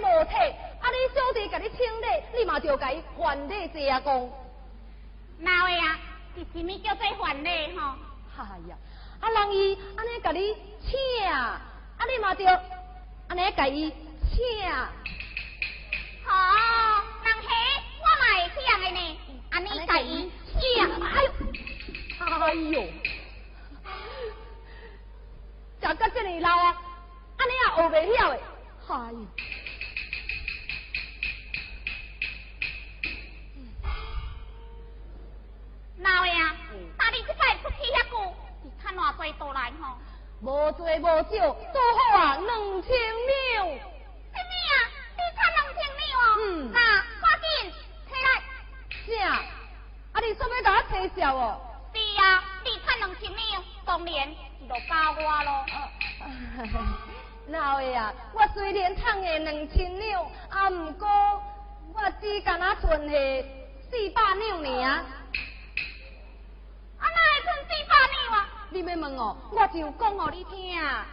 [0.00, 0.34] 无体，
[0.80, 4.28] 啊你小弟甲你请礼，你嘛就甲伊还礼这样讲。
[5.38, 5.98] 哪位啊？
[6.36, 7.94] 是什么叫做还礼吼？
[8.38, 8.76] 哎呀，
[9.20, 10.98] 啊人伊安尼甲你请。
[11.28, 11.60] 啊！
[12.10, 12.44] 你嘛着
[13.28, 13.92] 安尼甲伊
[14.32, 14.68] 请，
[16.24, 16.32] 好，
[17.22, 17.48] 人嘿，
[18.00, 19.00] 我嘛会请的呢。
[19.50, 20.86] 安尼甲伊请，哎
[21.22, 21.30] 呦，
[22.18, 22.82] 哎呦，
[25.80, 26.82] 食到这么老啊，
[27.36, 28.34] 安尼也学袂晓的，
[28.88, 28.96] 哎。
[36.00, 36.56] 哪位啊？
[36.98, 39.98] 大你即摆出去遐久，是趁偌济倒来吼？
[40.40, 42.90] 无多无少，多好啊，两千
[43.26, 43.66] 两。
[43.68, 44.74] 什么啊？
[45.16, 46.22] 你差两千两哦？
[46.38, 46.72] 嗯。
[46.72, 46.78] 那
[47.20, 47.72] 赶紧
[48.08, 48.26] 起来。
[49.06, 49.28] 啥？
[50.12, 51.60] 啊，你准备甲我推销哦？
[51.92, 54.34] 是啊，你趁两千两，当然
[54.68, 55.66] 就加我咯。
[57.46, 58.14] 哪位啊？
[58.32, 61.06] 我虽然赚的两千两，啊，毋过
[61.94, 63.14] 我只敢那存下
[63.90, 65.04] 四百两呢。
[68.72, 70.78] 你要问哦，我就讲给你听。
[70.78, 71.04] 讲。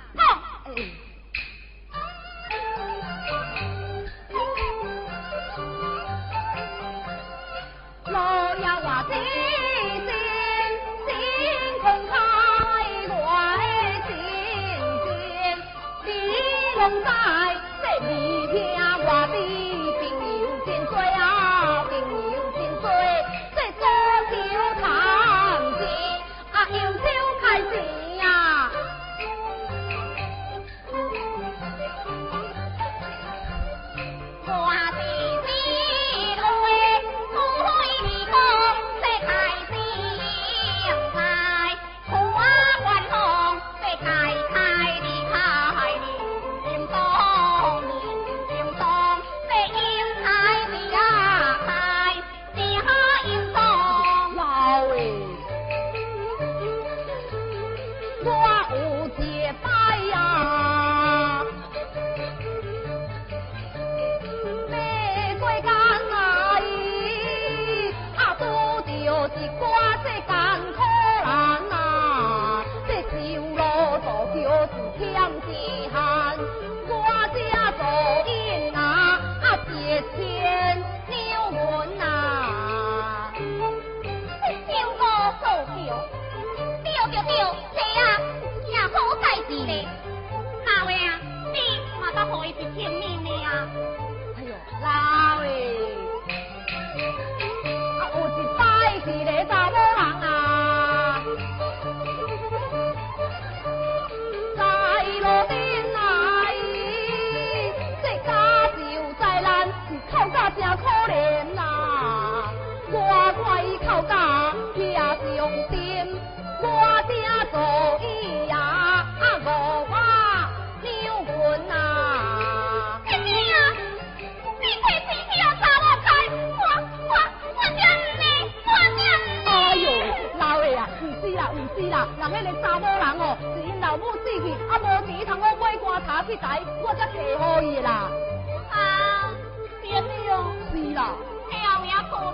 [8.06, 9.12] 老爷，我的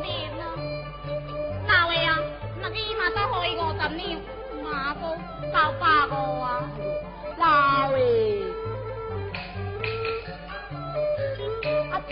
[0.02, 0.44] 呀，也可怜啊。
[1.68, 2.10] 老的啊，
[2.62, 4.02] 那你嘛再给伊五十两，
[4.64, 5.02] 嘛个
[5.52, 6.12] 九百五
[6.42, 6.46] 啊。
[7.38, 7.42] 老
[7.92, 7.98] 的，
[11.92, 12.12] 啊姐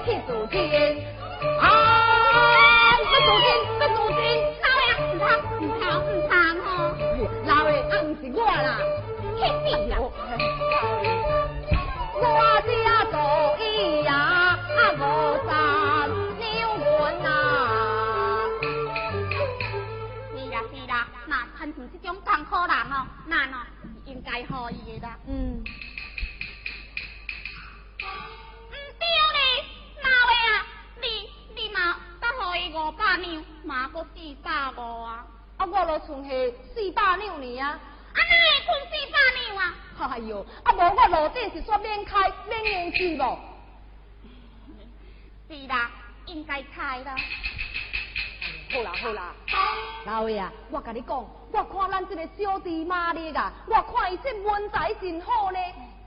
[0.00, 0.62] 个啊想要去自天，
[1.60, 1.62] 啊
[2.90, 3.42] 要自天
[3.78, 4.18] 要自天。
[4.62, 6.32] 老的啊，唔通唔通唔通
[6.64, 6.66] 吼，
[7.46, 8.68] 老的啊，毋是我啦，
[9.36, 9.92] 去死啦！
[12.16, 12.26] 我
[12.62, 12.68] 只
[13.10, 13.14] 做
[13.60, 13.62] 伊
[14.04, 15.00] 呀啊无
[15.46, 15.48] 三
[16.38, 16.42] 娘
[16.78, 16.82] 魂
[17.22, 17.26] 呐，
[20.32, 20.92] 是啦是啦，
[21.26, 22.94] 那亲像这种艰苦人哦，
[23.28, 25.16] 咱哦是应该好伊的啦。
[25.26, 25.62] 嗯，
[32.56, 35.26] 伊五百两，嘛搁四百五啊。
[35.56, 36.30] 啊我落剩下
[36.74, 39.74] 四百两呢啊，啊，哪会困四百两啊？
[39.98, 43.38] 哎哟，啊无我路顶是煞免开免用去无？
[45.48, 45.90] 是啦，
[46.26, 47.14] 应该开啦。
[48.72, 49.34] 好啦好啦，
[50.04, 51.16] 老爷啊，我甲你讲，
[51.52, 55.58] 我看咱这个小弟玛丽啊，我看伊这文采真好呢。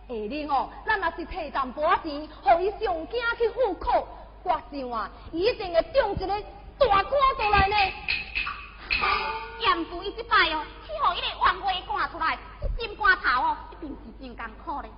[0.09, 4.07] 下日哦，咱若是摕淡薄仔钱，互伊上京去赴考，
[4.47, 7.75] 我想啊，伊一定会中一个大官出来呢。
[9.59, 14.89] 严父伊即摆哦，去互伊个王位赶出来，一心肝头哦，一定是真艰苦咧。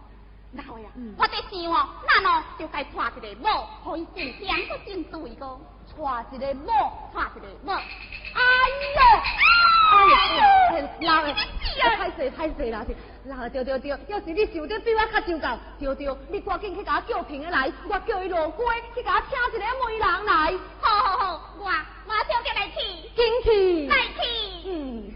[0.51, 6.71] 老的啊，嗯我在想哦，咱哦就该娶一个某，互伊真香搁真对个，娶一个某，
[7.11, 7.73] 娶一个某。
[8.33, 8.39] 哎
[8.95, 9.01] 呀，
[9.91, 11.33] 哎呀，老的，
[11.97, 12.85] 太衰太衰啦，
[13.25, 18.55] 老的对对对，要是你想得比我较周到，对对，你赶紧去甲我叫平的来，我叫伊落街
[18.95, 22.75] 去甲我请一个媒人来，好好好，我我小姐来去，
[23.15, 23.87] 紧去。
[23.87, 24.19] 来去。
[24.65, 25.11] 嗯，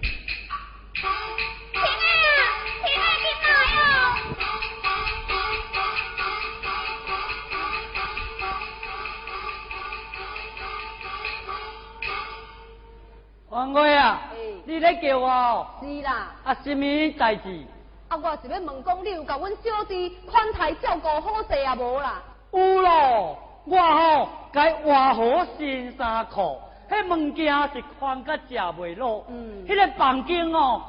[13.54, 15.68] 王哥啊哎，你咧叫我哦？
[15.80, 16.84] 是啦，啊，什么
[17.20, 17.64] 代志？
[18.08, 22.20] 啊，我是要问讲，你有甲阮小弟款待照顾好势啊无啦？
[22.52, 30.82] 有咯，我吼该换好新衫裤，迄物件是宽甲食袂落，嗯迄、个房间哦，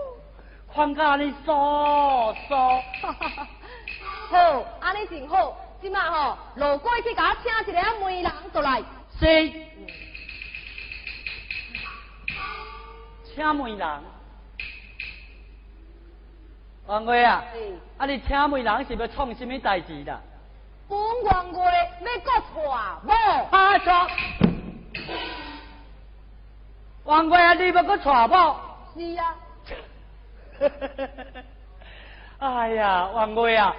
[0.74, 1.52] 宽甲安尼疏
[2.46, 2.54] 疏，
[4.28, 8.82] 好，安尼真好，即马吼路过去甲我请一个媒人倒来。
[9.18, 9.26] 是，
[13.36, 13.86] 请媒人。
[16.86, 17.58] 王贵啊，哎
[17.98, 20.18] 啊你请媒人是要创什么代志啦？
[20.88, 21.58] 本王月
[22.00, 22.54] 要搁娶
[23.06, 23.12] 某，
[23.50, 23.92] 啊错，
[27.04, 28.56] 王贵啊，你要搁娶某？
[28.94, 29.36] 是啊，
[32.38, 33.76] 哎呀，王贵啊，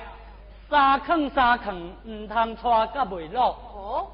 [0.69, 3.47] 三坑三坑，唔通娶甲袂落。
[3.73, 4.07] 哦，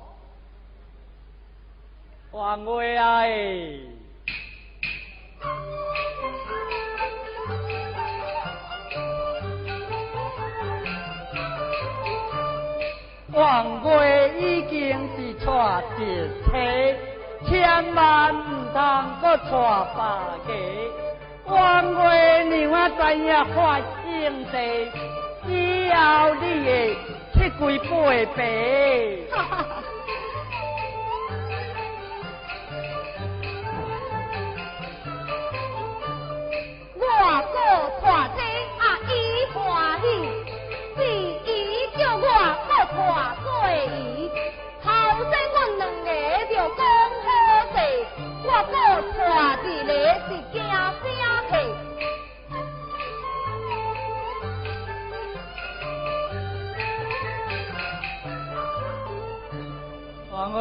[2.32, 3.80] 王贵啊，哎
[13.34, 15.46] 王贵已经是娶
[15.98, 16.02] 一
[16.46, 16.50] 妻，
[17.50, 17.52] 千
[17.96, 18.00] 万
[18.32, 18.78] 唔通
[19.22, 19.44] 搁娶
[20.46, 20.50] 别个。
[21.48, 21.52] 王
[21.96, 22.02] 贵
[22.46, 23.26] 娘啊，知影
[23.56, 24.12] 发生
[24.52, 24.56] 地，
[25.48, 25.52] 以
[25.92, 25.96] 后
[26.42, 26.68] 你会
[27.34, 27.84] 七跪八
[28.36, 28.40] 拜。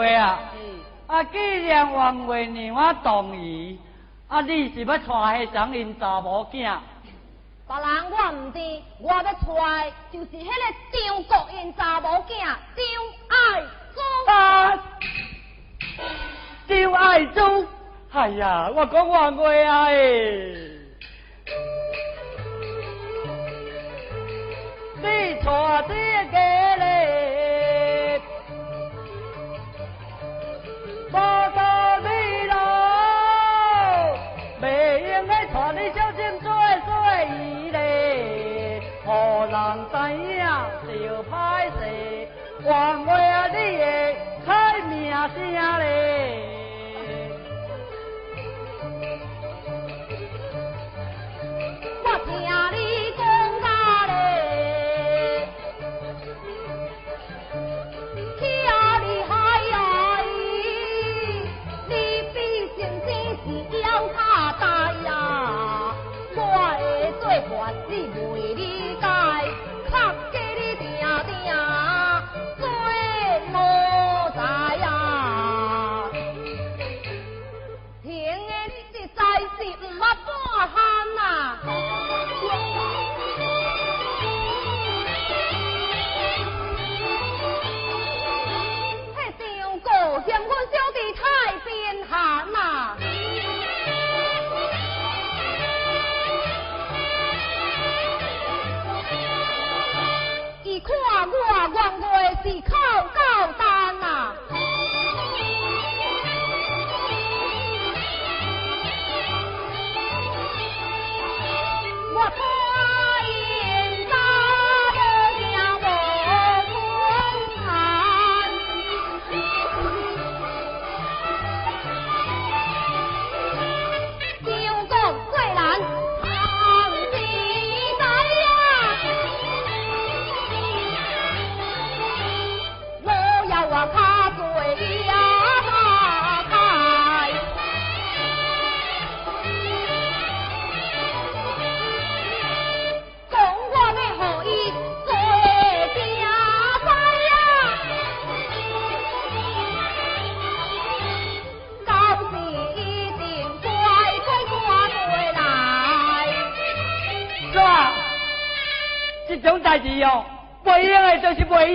[0.03, 3.79] 王贵啊，嗯，啊，既然王月娘啊同意，
[4.27, 6.81] 啊，你是要娶迄张因查某囝，别人
[8.11, 8.59] 我唔知，
[8.99, 10.51] 我要出来就是迄个
[10.93, 12.49] 张国英查某囝张
[13.29, 13.61] 爱
[13.95, 14.01] 珠。
[14.27, 14.75] 啊！
[16.67, 17.67] 张爱珠，
[18.13, 20.57] 哎呀，我讲王月啊诶！
[25.01, 25.95] 你错这
[26.31, 26.62] 个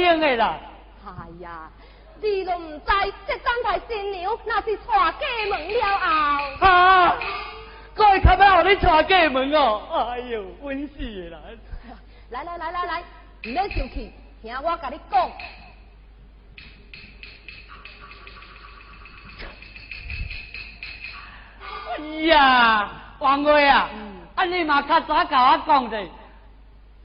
[0.06, 1.70] 哎呀，
[2.22, 6.66] 你都唔知，这张台新娘那是娶家门了后。
[6.66, 7.16] 啊！
[7.96, 9.82] 我会较要互你带过门哦。
[10.12, 11.40] 哎呦，温死的啦！
[12.30, 14.12] 来来来来来，唔免生气，
[14.42, 15.32] 听我甲你讲。
[21.98, 23.90] 哎呀，王月啊，
[24.36, 26.00] 安尼嘛较早甲我讲者，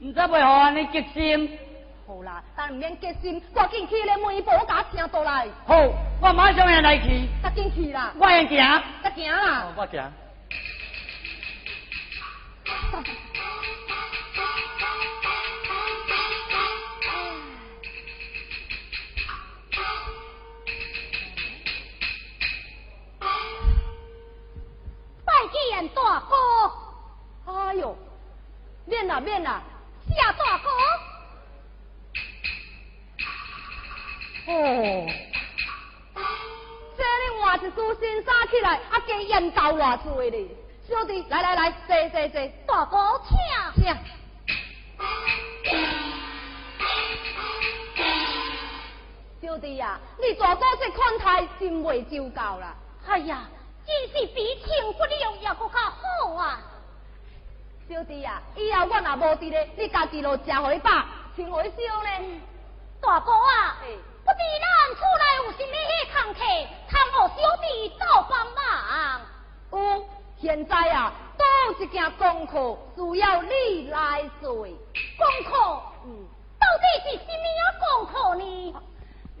[0.01, 1.59] 毋知袂互安尼激心。
[2.05, 5.75] 好啦，但唔免急心，赶紧去咧门婆家请倒来，好，
[6.21, 8.83] 我马上要来去，赶紧去啦，我先行。
[9.01, 9.73] 赶行啦哦。
[9.77, 10.11] 我行。
[25.25, 26.35] 拜见大哥，
[27.51, 27.95] 哎呦，
[28.85, 29.61] 免啦免啦，
[30.09, 30.69] 谢大哥。
[34.45, 35.07] 哦，
[36.97, 40.45] 这你换一束新衫起来，啊加烟斗偌多咧。
[40.87, 43.37] 小弟，来来来，坐坐坐，大哥请。
[43.83, 43.95] 请。
[49.41, 52.75] 小弟呀、你大哥这款态真袂周到啦。
[53.07, 53.47] 哎呀，
[53.85, 56.59] 真是比请不了也搁较好啊！
[57.89, 60.89] 小弟呀、以后我若无伫咧，你家己就食回饱，
[61.35, 62.41] 穿回烧呢。
[63.01, 64.65] 大哥啊，嘿不知咱
[64.95, 66.39] 厝内有甚物迄空客，
[66.89, 68.61] 倘何小弟做帮忙？
[69.71, 69.75] 有，
[70.41, 74.53] 现在啊，都有一件功课需要你来做。
[74.53, 74.71] 功
[75.45, 76.27] 课，嗯，
[76.59, 78.41] 到底是什么样功课呢？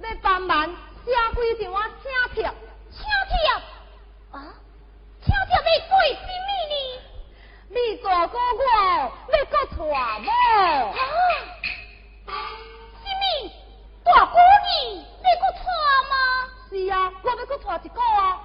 [0.01, 0.65] 要帮忙
[1.05, 2.51] 写几张啊请帖。
[2.91, 3.33] 请帖
[4.31, 4.35] 啊，
[5.23, 6.75] 请帖要做甚物呢？
[7.69, 9.75] 你大哥我要搁娶
[10.19, 10.25] 某。
[14.03, 15.63] 大哥你你搁娶
[16.11, 16.13] 吗？
[16.69, 18.39] 是啊，我要搁娶一个啊。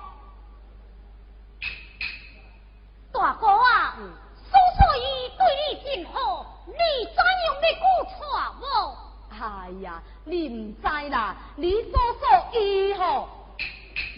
[3.12, 4.10] 大哥啊，嗯
[4.48, 6.72] 叔叔伊对你真好，你
[7.06, 7.26] 怎样
[7.62, 8.14] 要搁娶
[8.62, 8.96] 我？
[9.30, 13.28] 哎呀，你唔知啦，你叔叔伊吼，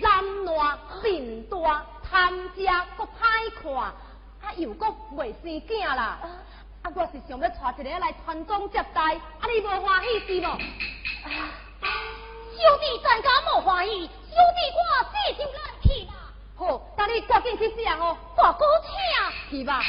[0.01, 2.65] 男烂面大，贪食
[2.97, 6.19] 搁歹看，啊又搁未生囝啦。
[6.83, 10.59] 啊我是想要带一个来传宗接代，啊，你无欢喜是无？
[11.23, 14.07] 小弟怎敢无欢喜？
[14.07, 14.81] 小弟我
[15.13, 16.13] 这就来去啦。
[16.57, 16.61] 好，
[16.97, 18.17] 等你赶紧去想哦。
[18.37, 18.65] 大哥，
[19.51, 19.83] 请去吧。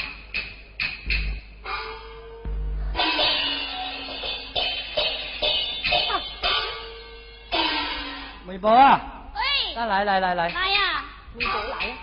[8.46, 9.00] 梅伯啊！
[9.34, 10.50] 哎，来来来来来。
[10.50, 11.06] 来呀！
[11.34, 11.96] 梅伯来呀！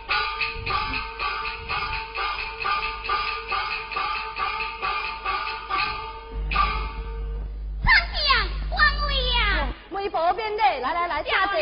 [10.48, 11.58] 梅伯免礼，来来来，下坐。
[11.58, 11.60] 哦，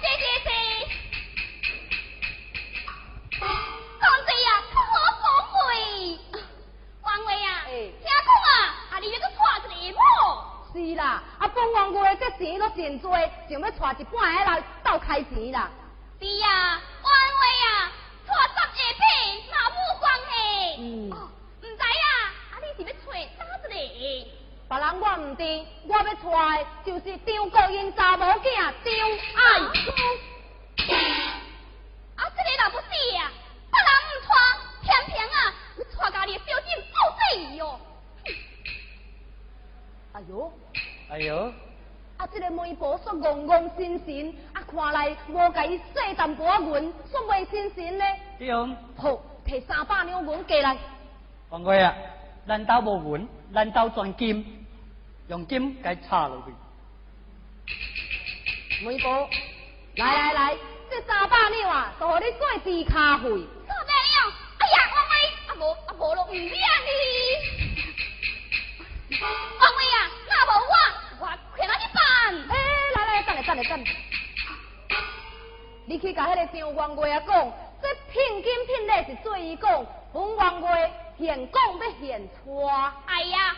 [0.00, 0.48] 谢谢谢。
[3.40, 5.26] 公子呀，我恭
[5.68, 5.70] 维。
[7.02, 7.74] 王位呀，听
[8.04, 8.54] 讲啊，
[8.92, 9.24] 啊你要去
[9.68, 10.00] 娶一个某。
[10.72, 13.10] 是啦，啊，本王月这钱都真多，
[13.48, 15.70] 想要娶一半个来斗开钱啦。
[16.20, 17.90] 是呀，王位呀，
[18.26, 19.02] 带十下品，
[19.50, 20.30] 那无关系。
[20.78, 21.10] 嗯。
[21.12, 21.28] 哦，
[21.62, 21.82] 唔知呀，
[22.52, 24.30] 啊你是要找哪一个？
[24.74, 25.42] 别人我唔知，
[25.86, 28.66] 我要带就是张国英查某囝张
[29.36, 29.76] 爱珠。
[32.16, 33.30] 啊，这个若不是呀，
[33.70, 34.34] 别人唔带，
[34.82, 37.22] 偏偏啊，你带家己小姐做这
[37.62, 37.78] 哦。
[40.14, 40.52] 哎呦！
[41.08, 41.52] 哎呦！
[42.16, 48.04] 啊，这个媒婆说憨憨心心，啊，看来无甲伊细淡薄银，说袂心心呢。
[48.40, 48.68] 对哦。
[48.96, 49.10] 好，
[49.46, 50.76] 摕三百两银过来。
[51.50, 51.94] 王贵啊，
[52.48, 54.63] 咱兜无银，咱兜全金，
[55.28, 56.52] 用金该插落去。
[58.84, 59.28] 媒婆，
[59.96, 60.56] 来来来，
[60.90, 63.28] 这三百两啊，都互你做猪卡费。
[63.66, 65.14] 三百两，哎呀，王贵，
[65.46, 66.58] 啊无啊无咯，唔免哩。
[69.60, 70.74] 王伟啊，那无我，
[71.20, 71.22] 我
[71.56, 71.98] 快哪去办？
[72.50, 72.52] 哎，
[72.94, 73.92] 来来，等下等下等下，
[75.86, 80.68] 你去甲迄个张王贵啊讲，这聘金聘礼是做伊讲，本王贵
[81.18, 82.50] 现讲要现娶。
[83.06, 83.56] 哎呀，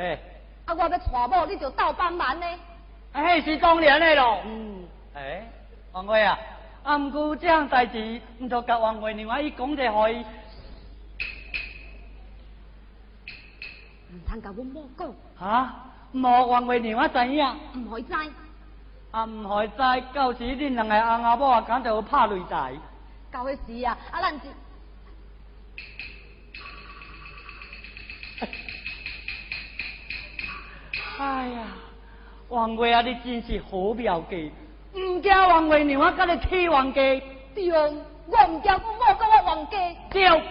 [0.00, 0.02] 呀。
[0.02, 0.18] 平诶，喂，
[0.66, 2.46] 啊我要娶某，你就倒帮忙呢。
[3.12, 4.40] 哎，是当然的咯。
[4.44, 4.84] 嗯。
[5.14, 5.46] 哎，
[5.92, 6.38] 王贵啊，
[6.82, 10.24] 啊，毋过这样代志，毋就甲王贵另外伊讲者互伊。
[14.12, 15.12] 唔通甲阮某讲。
[15.38, 15.74] 哈？
[16.12, 17.44] 无王贵另外知影？
[17.74, 18.14] 唔可以知。
[19.10, 19.76] 啊，唔可以知，
[20.12, 22.72] 到时恁两个翁阿某啊，敢就拍擂台。
[23.30, 24.38] 到迄时啊，啊，咱
[31.18, 31.62] 哎呀！
[32.48, 34.52] 王贵啊，你真是好表记，
[34.94, 37.00] 唔惊王贵娘啊，甲你起王家。
[37.54, 39.76] 对，我唔惊我某甲我王家。
[40.10, 40.42] 对，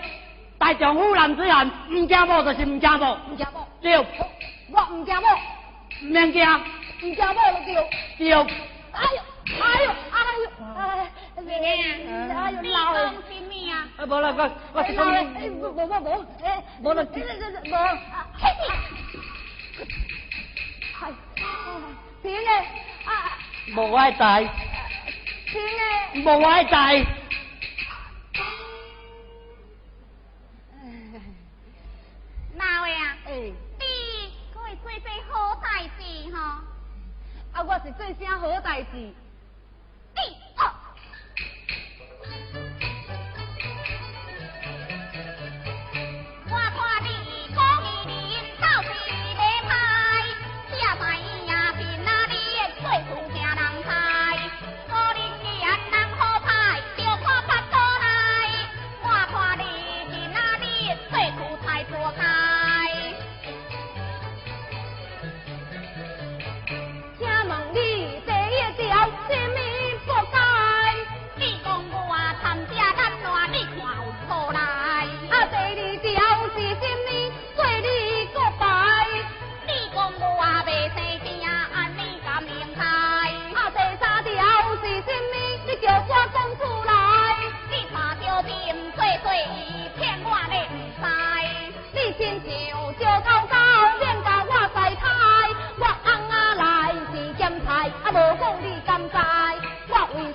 [0.57, 3.15] 大丈夫男子汉，唔惊某就是唔惊某。
[3.29, 3.65] 唔惊某。
[3.81, 4.03] 对，我
[4.91, 5.27] 唔惊某。
[6.01, 6.43] 唔免惊。
[6.43, 7.75] 唔惊某就对。
[8.17, 8.33] 对。
[8.33, 10.77] 哎呦，哎呦，哎呦，哎，
[11.35, 13.11] 哎呦，老诶。
[13.11, 13.87] 你讲咩啊？
[13.97, 14.39] 啊，无啦，我
[14.73, 14.99] 我是讲。
[15.05, 16.45] 无无无无，哎，
[16.81, 17.25] 无啦，这这
[20.99, 21.13] 这无。
[21.37, 21.43] 哎，
[22.21, 22.49] 平诶，
[23.05, 23.37] 啊，
[23.75, 24.43] 无我在。
[25.45, 27.05] 平诶，无我在。
[32.55, 33.17] 哪位啊？
[33.25, 36.39] 诶，你可会做些好代志吼？
[37.51, 38.91] 啊，我是做啥好代志？
[38.95, 40.21] 你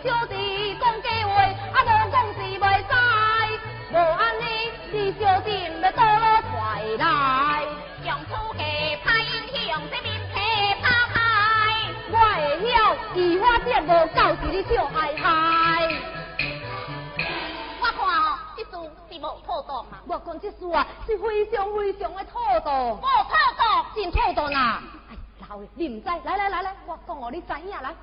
[0.02, 1.34] 小弟讲假话，
[1.74, 2.92] 阿老讲是袂使。
[3.92, 4.42] 我安尼，
[4.90, 7.66] 你小心咪倒了，快来！
[8.06, 8.64] 用土家
[9.04, 10.40] 拍英雄，从民客
[10.80, 11.14] 打海。
[12.08, 12.72] 我会晓，
[13.14, 15.22] 二花店无教是你，小害害。
[17.82, 18.70] 我看哦，这事
[19.10, 20.00] 是无妥当啊。
[20.06, 22.88] 我讲这事啊，是非常非常的妥当。
[22.92, 24.82] 无妥当，真妥当啊！
[25.10, 27.94] 哎，老的你唔知，来来来来，我讲哦，你知影来。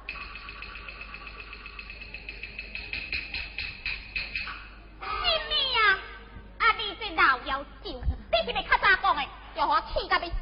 [7.16, 7.96] 老妖精，
[8.32, 9.22] 你是咪较早讲的，
[9.56, 10.34] 叫我气到要死。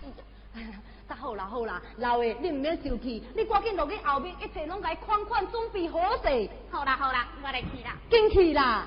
[1.08, 6.49] 那好啦好啦，老爷你唔免生气，你赶紧落去后面，一切拢该款款准备好势。
[6.71, 7.95] 好啦好啦，我来去啦。
[8.10, 8.86] 进去啦。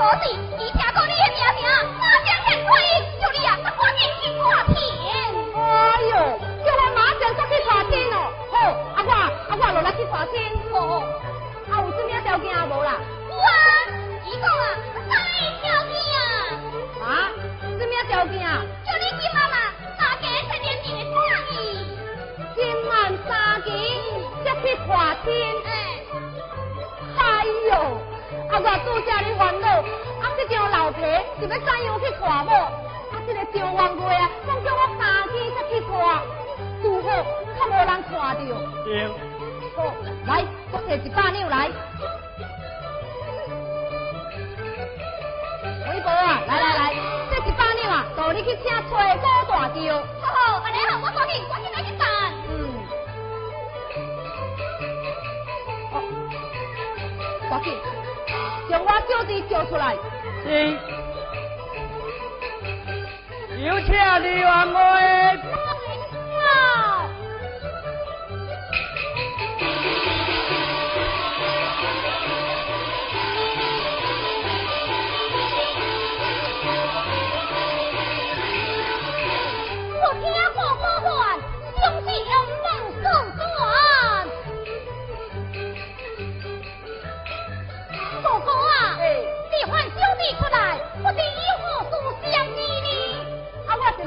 [0.00, 1.68] 可是，伊听过你的名名，
[2.00, 2.72] 马上现快，
[3.20, 4.00] 叫你啊，赶紧
[4.40, 4.74] 看天。
[5.52, 5.58] 哎
[6.08, 6.12] 呦，
[6.64, 8.16] 叫我马上速去查天哦。
[8.50, 8.54] 好，
[8.96, 10.34] 啊我啊我落来去查天。
[10.72, 11.04] 好，
[11.68, 12.96] 啊有什么条件啊无啦？
[13.28, 13.52] 有啊，
[14.24, 14.64] 伊讲啊，
[15.06, 15.12] 三
[15.60, 15.92] 条件。
[17.04, 17.28] 啊？
[17.60, 18.40] 什么条件？
[18.40, 19.54] 叫你今妈妈
[19.98, 21.20] 三个成年人的生
[21.52, 21.54] 意。
[22.56, 22.58] 今
[22.88, 22.90] 晚
[23.28, 23.68] 三更
[24.64, 24.88] 去看
[25.26, 25.28] 天。
[25.66, 25.68] 哎。
[27.18, 27.20] 哎
[27.68, 28.09] 呦！
[28.50, 28.58] 啊！
[28.58, 30.24] 我拄则咧烦恼，啊！
[30.36, 31.00] 这张老皮
[31.38, 32.52] 是要怎样去看某？
[32.52, 33.22] 啊！
[33.26, 35.90] 这个张元月啊，讲叫我三天才去看，
[36.82, 37.08] 拄好
[37.56, 38.50] 较无人看着。
[38.84, 39.08] 对。
[39.76, 39.78] 好，
[40.26, 41.70] 来，我摕一百两来。
[45.92, 46.94] 微博啊，来来来，
[47.30, 49.78] 这一百两啊，带你去请崔哥大轿。
[50.20, 52.02] 好好，安尼好，我赶紧，赶紧来去办。
[52.48, 52.50] 嗯。
[55.92, 56.02] 好，
[57.48, 57.89] 赶紧。
[58.90, 59.94] 将我小弟叫出来。
[60.42, 60.76] 是。
[63.64, 65.49] 有请李员外。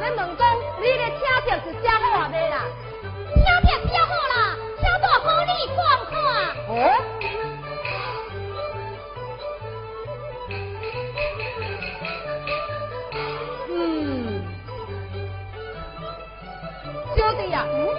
[0.04, 0.44] 你问讲，
[0.82, 2.56] 你的车票是写好未啦？
[3.32, 4.36] 车票写好啦，
[4.78, 5.78] 写多好你看
[6.12, 6.30] 看啊。
[13.70, 13.72] 嗯，
[17.16, 17.56] 兄弟呀，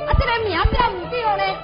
[0.07, 1.57] 啊这个名叫不对嘞，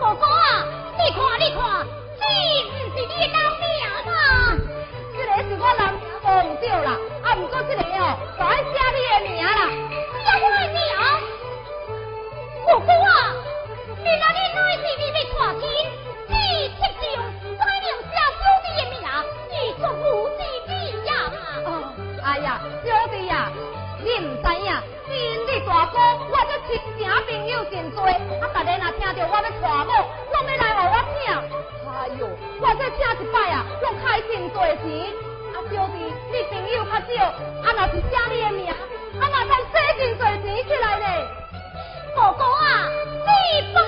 [0.00, 0.66] 哥哥啊，
[0.98, 1.86] 你看你看，
[2.18, 2.22] 这
[2.70, 3.38] 不是你那？
[32.78, 35.12] 再吃一摆啊，拢开真多钱。
[35.54, 35.98] 啊，小弟，
[36.32, 37.24] 你朋友较少，
[37.62, 41.06] 啊，若是写你的名，啊，嘛通洗真多钱起来呢。
[42.16, 43.83] 哥哥啊，你不。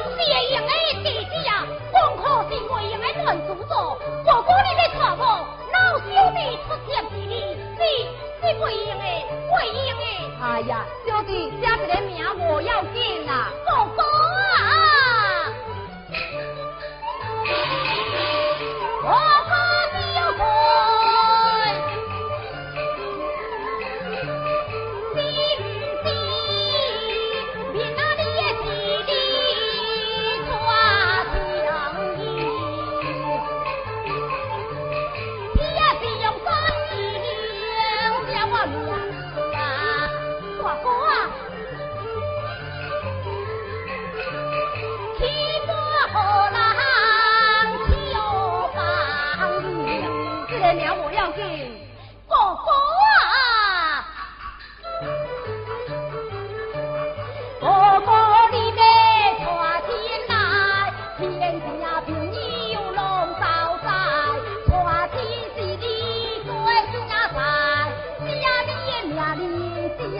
[70.06, 70.12] 不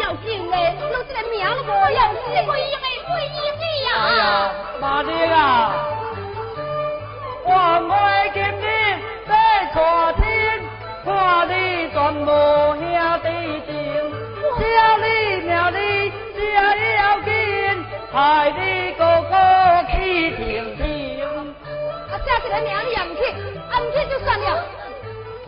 [0.00, 3.24] 要紧嘞，我这个命不要紧，不依嘞，不依
[3.60, 3.88] 嘞呀。
[3.94, 4.20] 哎呀，
[4.80, 5.38] 妈的啊，
[7.44, 7.48] 我
[7.94, 8.66] 爱见你
[9.28, 9.30] 在
[9.72, 9.78] 昨
[10.20, 10.22] 天，
[11.04, 11.06] 看
[11.48, 11.52] 你
[11.92, 12.30] 全部
[12.74, 12.82] 兄
[13.22, 13.26] 弟
[13.66, 13.70] 情，
[14.58, 15.04] 只要你
[15.46, 15.78] 命你
[16.34, 16.58] 只要
[17.20, 17.30] 紧，
[18.12, 18.16] 害
[18.50, 18.60] 你
[18.98, 19.32] 哥哥
[19.92, 19.94] 去
[20.36, 20.42] 听
[20.76, 20.82] 听。
[21.22, 23.20] 啊，这个命里也不去，
[23.70, 24.44] 不去就算了。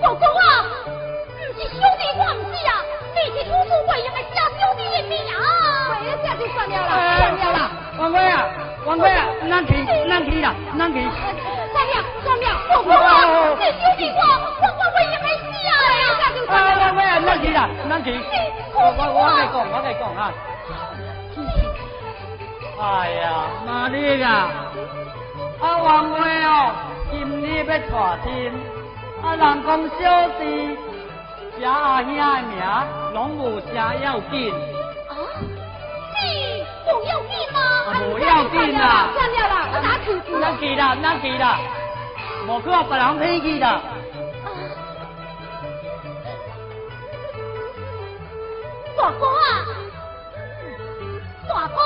[0.03, 0.94] 老公啊！
[1.57, 2.71] 是兄弟我唔是啊，
[3.15, 5.39] 你是处处为人的家兄弟一命啊！
[5.91, 7.71] 为了这就算了啦，算了啦。
[7.99, 8.47] 王贵啊，
[8.85, 11.01] 王贵啊，咱去，咱去啦，咱去。
[11.73, 13.01] 算了，算了，婆婆啊，
[13.59, 14.21] 你兄弟我，
[14.61, 15.71] 我我为人的事啊！
[15.81, 16.69] 为了这就算了。
[16.81, 18.07] 王贵啊，咱去啦，咱去。
[18.75, 20.33] 我我我来讲，我来讲啊。
[22.77, 24.51] 哎呀，妈你啊，
[25.61, 26.73] 啊王贵哦，
[27.13, 27.85] 今日要娶
[28.25, 28.53] 亲，
[29.23, 30.77] 啊人讲小弟，
[31.59, 32.59] 写阿兄的名，
[33.15, 34.53] 拢无啥要紧。
[35.09, 35.15] 啊，
[36.13, 37.59] 你不要紧吗？
[38.03, 40.29] 不要紧啦，算了啦，我打去去。
[40.41, 41.59] 咱去啦，咱去啦，
[42.49, 43.81] 无去别人骗去啦。
[48.97, 49.43] 大哥啊，
[51.49, 51.79] 大哥，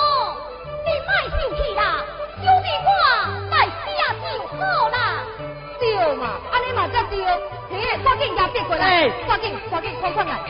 [0.84, 1.82] 你莫生气啦，
[2.36, 2.88] 兄弟我
[3.50, 3.84] 来写
[4.22, 4.24] 就
[4.56, 4.96] 好啦。
[5.78, 7.24] 对嘛，安尼嘛才对，
[7.70, 10.40] 嘿，赶紧甲别过来，赶紧赶紧快快来。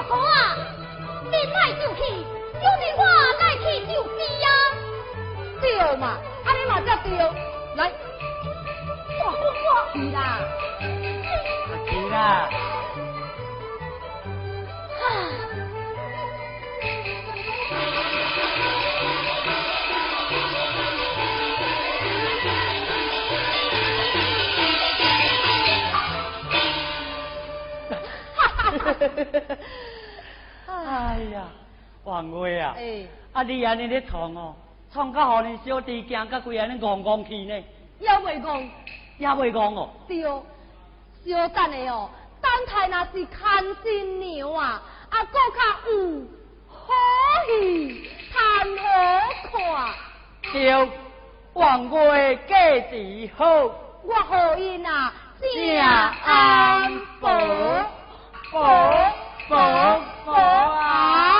[0.00, 0.56] 大哥啊，
[1.24, 2.00] 你莫就去，
[2.54, 3.00] 兄弟我
[3.38, 4.08] 来去就是
[4.40, 4.46] 呀。
[5.60, 5.62] 对
[5.98, 7.10] 嘛，安尼嘛才对。
[7.76, 7.92] 来，
[9.18, 10.16] 大哥我，去啦。
[11.86, 12.48] 去啦。
[31.20, 31.42] 哎呀，
[32.04, 33.04] 王月啊，哎，
[33.34, 34.54] 啊你安尼咧创哦，
[34.90, 37.62] 创到互恁小弟惊到规安尼戆戆去呢，
[37.98, 38.58] 也袂讲
[39.18, 39.90] 也袂戆哦。
[40.08, 42.08] 对，小等下哦，
[42.40, 46.22] 等待若是看新娘啊，啊，搁较有
[46.66, 46.94] 好
[47.60, 48.84] 戏，谈好
[49.52, 49.94] 看。
[50.54, 50.88] 对，
[51.52, 53.46] 王贵价值好，
[54.04, 57.28] 我好因啊，正安保
[58.50, 59.12] 保
[59.50, 61.39] 宝宝啊。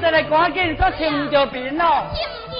[0.00, 0.06] 啊！
[0.06, 0.10] 啊！
[0.10, 2.06] 就来赶紧，搁唱唔着边哦。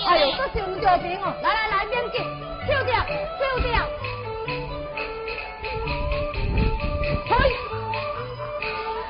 [0.06, 1.32] 哎呦，搁唱唔着边哦！
[1.42, 2.20] 来来来，免紧，
[2.66, 3.72] 跳掉，跳掉。
[7.28, 7.32] 嘿！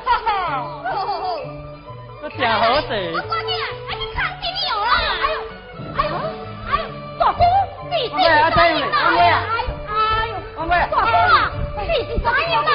[0.05, 0.31] 哈哈！
[0.85, 1.25] 好好好。
[2.83, 2.91] 势。
[3.13, 3.67] 我赶紧啊！
[3.89, 4.91] 哎，你看见没有啦？
[5.21, 5.37] 哎呦，
[5.97, 6.11] 哎呦，
[6.69, 6.85] 哎呦，
[7.19, 7.43] 大哥，
[7.91, 8.57] 你你是怎样的？
[8.61, 9.91] 哎呦，哎
[10.29, 12.71] 呦，王哥，大哥啊，你是怎样的？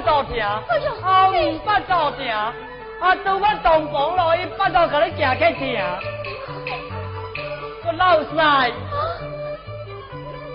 [0.00, 0.32] 八道桥，
[0.68, 1.30] 哎呀，好，
[1.62, 2.24] 八道桥，
[3.00, 5.82] 啊，到我洞房落去，八道给你行起走，
[7.84, 8.02] 我走
[8.34, 8.40] 晒，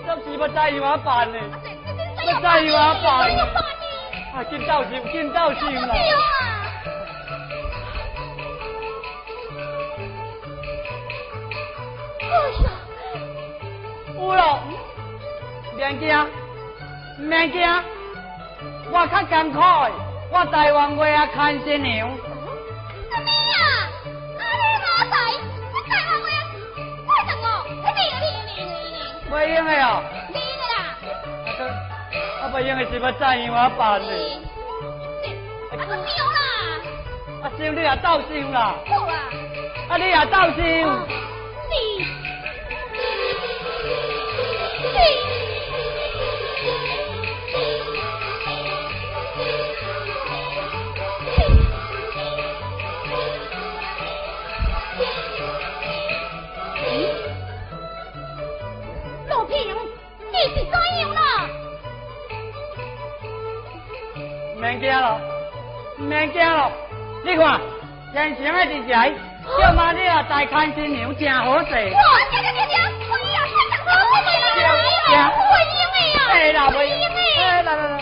[0.04, 1.38] 今子要怎样办呢？
[2.26, 2.74] 要怎样
[3.04, 3.06] 办？
[4.34, 5.94] 啊，紧到钱，紧到钱啦！
[12.20, 12.26] 哎
[12.64, 12.66] 呀，
[14.18, 14.58] 有咯，
[15.76, 16.26] 别惊，
[17.30, 17.62] 别惊。
[18.98, 19.60] 我较艰苦，
[20.32, 22.08] 我台湾话啊看新娘。
[22.08, 23.54] 什么呀？
[24.38, 25.14] 啊，你哪在？
[25.70, 26.24] 你台湾话
[27.04, 27.44] 快什么？
[27.68, 28.00] 你你
[28.56, 28.98] 你你你。
[29.30, 29.86] 袂用的哦。
[30.28, 30.40] 你的
[30.72, 30.74] 啦。
[31.44, 31.60] 啊个，
[32.40, 34.08] 啊袂用的是要怎样啊办呢？
[35.72, 35.92] 啊，不丢
[36.32, 36.40] 啦。
[37.42, 38.56] 啊，收你也斗收啦。
[38.88, 39.12] 好啦。
[39.90, 41.15] 啊，你也斗收。
[64.66, 65.20] 免惊咯，
[65.96, 66.72] 免惊咯，
[67.24, 67.60] 你看，
[68.12, 69.12] 天生的一仔，
[69.62, 71.70] 叫妈你啊再看新娘真好势。
[71.70, 72.00] 哇，
[72.32, 73.94] 行行行行，可以啊，太太好
[74.58, 77.06] 了啦，会用的呀，会啦会用的，
[77.38, 77.94] 哎来来来，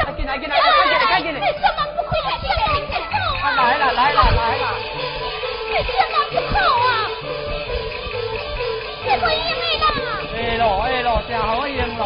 [0.00, 2.56] 快进来进来，快进来快进来，你千万不可以来进来
[2.88, 3.04] 进来，
[3.42, 4.64] 啊来啦来啦来啦，
[5.68, 6.56] 你千万不可
[6.88, 6.88] 啊，
[9.04, 9.84] 你会用的啦，
[10.32, 12.00] 会咯会咯，真好用咯。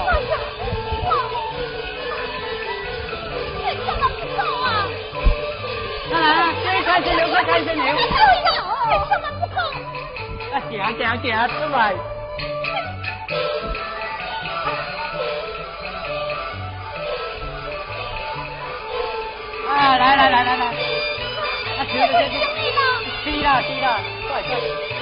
[6.96, 8.00] 来，快看新娘快看新娘，你。
[8.00, 9.56] 千万不够，
[10.52, 11.94] 啊点点点出来。
[19.68, 21.98] 啊，来来来来来，啊，去去
[22.32, 22.34] 去，
[23.24, 23.86] 去啦去啦，
[24.28, 24.95] 快快。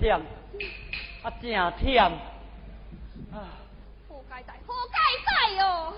[0.00, 0.20] 忝，
[1.22, 2.00] 啊真忝，
[3.32, 3.48] 啊，
[4.08, 4.98] 好解在，好解
[5.58, 5.92] 在哦。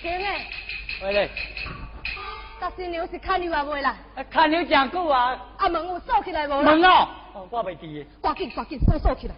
[0.00, 0.46] 天诶，
[1.02, 1.30] 喂咧，
[2.60, 3.96] 大新娘是看你话未啦？
[4.14, 6.70] 啊看你真久啊，啊门有锁起来无啦？
[6.72, 8.06] 问哦，哦我袂记的。
[8.22, 9.34] 赶紧赶紧锁锁起来。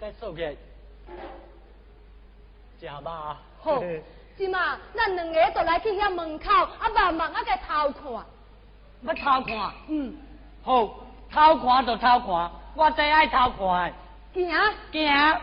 [0.00, 0.54] 该锁起来，
[2.80, 3.38] 真吧？
[3.60, 3.80] 好，
[4.36, 4.78] 是嘛？
[4.94, 8.24] 咱两个就来去遐门口，啊慢慢啊个偷看。
[9.02, 9.72] 要偷看？
[9.88, 10.14] 嗯，
[10.62, 10.86] 好，
[11.32, 13.94] 偷看就偷看，我最爱偷看的。
[14.34, 14.50] 行。
[14.92, 15.40] 行。